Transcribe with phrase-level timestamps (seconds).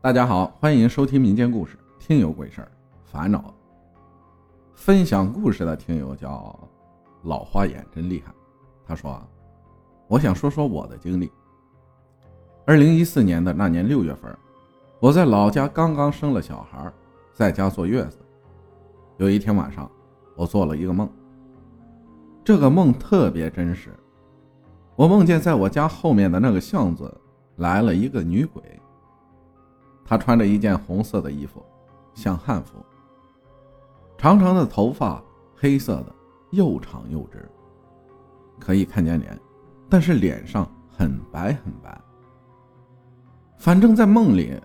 [0.00, 2.70] 大家好，欢迎收听民间故事《听有鬼事儿》，
[3.12, 3.52] 烦恼。
[4.72, 6.56] 分享故事的听友叫
[7.24, 8.32] 老花眼，真厉害。
[8.86, 9.20] 他说
[10.06, 11.28] ：“我想说说我的经历。
[12.64, 14.32] 二零一四年的那年六月份，
[15.00, 16.92] 我在老家刚刚生了小孩，
[17.34, 18.18] 在家坐月子。
[19.16, 19.90] 有一天晚上，
[20.36, 21.10] 我做了一个梦。
[22.44, 23.92] 这个梦特别真实。
[24.94, 27.12] 我梦见在我家后面的那个巷子
[27.56, 28.62] 来了一个女鬼。”
[30.08, 31.62] 她穿着一件红色的衣服，
[32.14, 32.82] 像汉服，
[34.16, 35.22] 长长的头发，
[35.54, 36.14] 黑色的，
[36.52, 37.46] 又长又直，
[38.58, 39.38] 可以看见脸，
[39.86, 42.00] 但是脸上很白很白。
[43.58, 44.58] 反正，在梦里，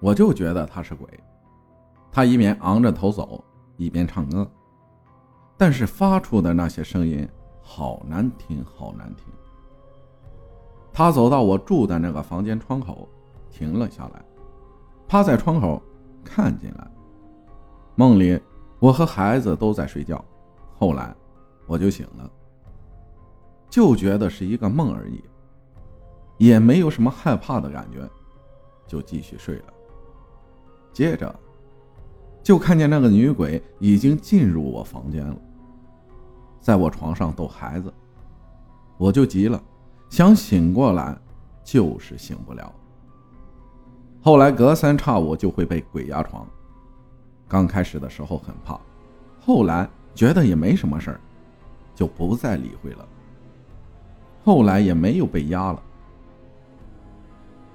[0.00, 1.06] 我就觉得她是鬼。
[2.10, 3.44] 她一边昂着头走，
[3.76, 4.50] 一边唱歌，
[5.58, 7.28] 但是发出的那些声音
[7.60, 9.26] 好难听，好难听。
[10.90, 13.06] 她走到我住的那个房间窗口，
[13.50, 14.24] 停了下来。
[15.14, 15.80] 趴在窗口
[16.24, 16.90] 看进来。
[17.94, 18.36] 梦里，
[18.80, 20.24] 我和孩子都在睡觉。
[20.76, 21.14] 后来，
[21.68, 22.28] 我就醒了，
[23.70, 25.22] 就觉得是一个梦而已，
[26.36, 28.00] 也没有什么害怕的感觉，
[28.88, 29.66] 就继续睡了。
[30.92, 31.32] 接着，
[32.42, 35.36] 就看见那个女鬼已经进入我房间了，
[36.60, 37.94] 在我床上逗孩子，
[38.98, 39.62] 我就急了，
[40.10, 41.16] 想醒过来，
[41.62, 42.74] 就是醒不了。
[44.24, 46.48] 后来隔三差五就会被鬼压床，
[47.46, 48.80] 刚开始的时候很怕，
[49.38, 51.20] 后来觉得也没什么事儿，
[51.94, 53.06] 就不再理会了。
[54.42, 55.82] 后来也没有被压了。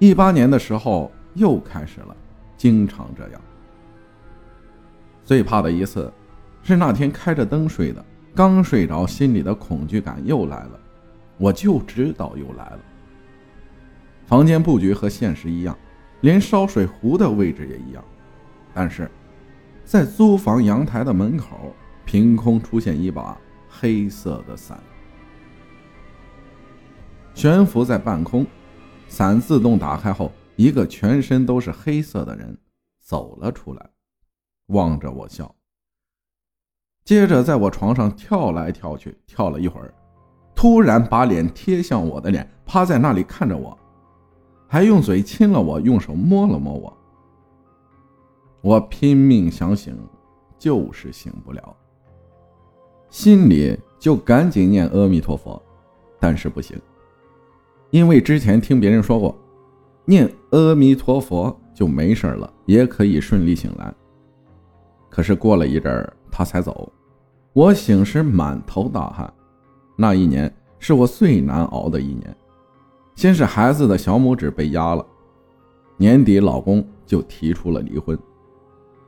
[0.00, 2.16] 一八年的时候又开始了，
[2.56, 3.40] 经常这样。
[5.24, 6.12] 最怕的一次，
[6.64, 8.04] 是那天开着灯睡的，
[8.34, 10.80] 刚睡着，心里的恐惧感又来了，
[11.38, 12.80] 我就知道又来了。
[14.26, 15.78] 房间布局和现实一样。
[16.20, 18.04] 连烧水壶的位置也一样，
[18.74, 19.10] 但是，
[19.84, 24.78] 在租房阳台的门口，凭空出现一把黑色的伞，
[27.34, 28.46] 悬浮在半空。
[29.08, 32.56] 伞自动打开后，一个全身都是黑色的人
[33.00, 33.90] 走了出来，
[34.66, 35.52] 望着我笑。
[37.02, 39.92] 接着在我床上跳来跳去，跳了一会儿，
[40.54, 43.76] 突然把脸贴向我的脸，趴在那里看着我。
[44.72, 46.96] 还用嘴亲了我，用手摸了摸我。
[48.60, 49.98] 我拼命想醒，
[50.56, 51.76] 就是醒不了，
[53.08, 55.60] 心里就赶紧念阿弥陀佛，
[56.20, 56.80] 但是不行，
[57.90, 59.36] 因为之前听别人说过，
[60.04, 63.92] 念阿弥陀佛就没事了，也可以顺利醒来。
[65.08, 66.92] 可是过了一阵儿，他才走。
[67.54, 69.34] 我醒时满头大汗，
[69.96, 72.36] 那一年是我最难熬的一年。
[73.20, 75.04] 先是孩子的小拇指被压了，
[75.98, 78.18] 年底老公就提出了离婚，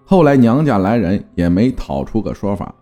[0.05, 2.75] 后来娘家来人也没讨出个说法。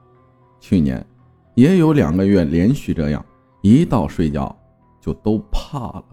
[0.58, 1.06] 去年
[1.54, 3.24] 也有两个月连续这样，
[3.62, 4.52] 一到睡觉
[5.00, 6.04] 就都怕了，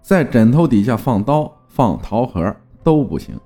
[0.00, 3.38] 在枕头底下放刀、放桃核都不行。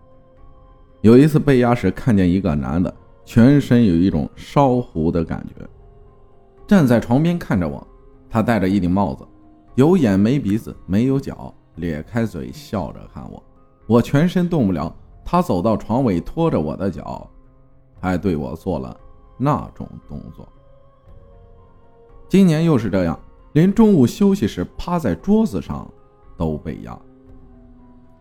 [1.00, 2.94] 有一次被压时，看见一个男的，
[3.24, 5.68] 全身有一种烧糊的感觉，
[6.68, 7.84] 站在床边看着我，
[8.30, 9.26] 他戴着一顶帽子。
[9.74, 13.42] 有眼没鼻子没有脚，咧开嘴笑着看我，
[13.86, 14.94] 我全身动不了。
[15.24, 17.28] 他走到床尾，拖着我的脚，
[18.00, 18.94] 还对我做了
[19.38, 20.46] 那种动作。
[22.28, 23.18] 今年又是这样，
[23.54, 25.90] 连中午休息时趴在桌子上
[26.36, 26.96] 都被压，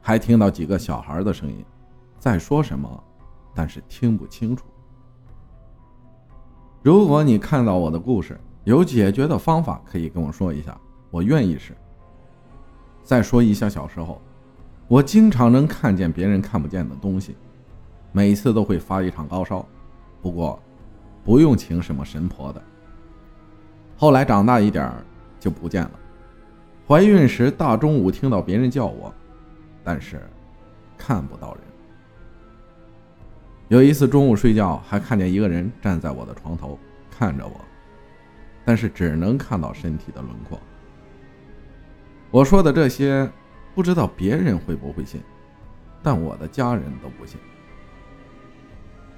[0.01, 1.63] 还听到几个小孩的声音
[2.17, 3.03] 在说什么，
[3.53, 4.65] 但是听不清楚。
[6.81, 10.75] 如果你看到我的故事有解决的方法，可以跟我说一下。
[11.13, 11.75] 我愿意是。
[13.03, 14.19] 再说一下小时候，
[14.87, 17.35] 我经常能看见别人看不见的东西，
[18.11, 19.63] 每次都会发一场高烧，
[20.23, 20.59] 不过
[21.23, 22.59] 不用请什么神婆的。
[23.95, 24.91] 后来长大一点
[25.39, 25.91] 就不见了。
[26.87, 29.13] 怀孕时大中午听到别人叫我，
[29.83, 30.19] 但是
[30.97, 31.63] 看不到人。
[33.67, 36.79] 有一次中午睡觉还看见一个人站在我的床头
[37.11, 37.61] 看着我，
[38.65, 40.59] 但是只能看到身体的轮廓。
[42.33, 43.31] 我说的这些，
[43.75, 45.21] 不知道别人会不会信，
[46.01, 47.39] 但我的家人都不信。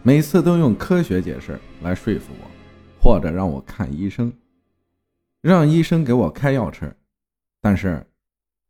[0.03, 2.51] 每次都用科学解释来说服我，
[3.01, 4.33] 或者让我看医生，
[5.39, 6.94] 让医生给我开药吃。
[7.62, 8.06] 但是，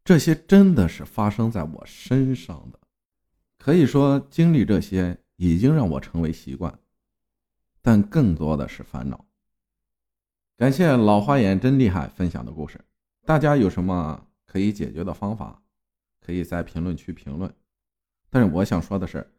[0.03, 2.79] 这些真的是发生在我身上的，
[3.57, 6.71] 可以说经历这些已经让我成为习惯，
[7.81, 9.25] 但更多的是烦恼。
[10.55, 12.79] 感谢老花眼真厉害分享的故事，
[13.25, 14.24] 大家有什么？
[14.55, 15.61] 可以解决的方法。
[16.21, 17.53] 可以在评论区评论。
[18.29, 19.31] 但是我想说的是，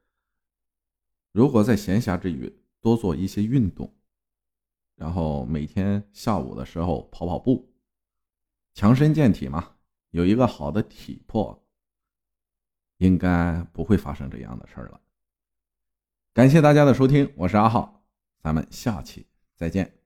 [1.33, 3.93] 如果在闲暇之余多做一些运动，
[4.95, 7.73] 然后每天下午的时候跑跑步，
[8.75, 9.77] 强身健体嘛，
[10.11, 11.67] 有一个好的体魄，
[12.99, 15.01] 应该不会发生这样的事儿了。
[16.35, 18.05] 感谢大家的收听，我是阿浩，
[18.39, 19.27] 咱们下期
[19.57, 20.06] 再见。